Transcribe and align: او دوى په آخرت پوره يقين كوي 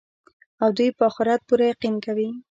او 0.61 0.69
دوى 0.77 0.89
په 0.97 1.03
آخرت 1.09 1.41
پوره 1.47 1.65
يقين 1.71 1.95
كوي 2.05 2.29